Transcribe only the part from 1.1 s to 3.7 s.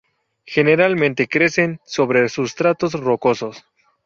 crecen sobre sustratos rocosos.